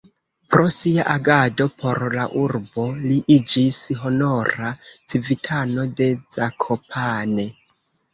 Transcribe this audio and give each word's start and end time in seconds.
Pro 0.53 0.67
sia 0.75 1.03
agado 1.15 1.65
por 1.81 1.99
la 2.15 2.23
urbo 2.43 2.85
li 3.01 3.17
iĝis 3.35 3.77
honora 4.05 4.71
civitano 5.13 5.85
de 6.01 6.09
Zakopane. 6.39 7.47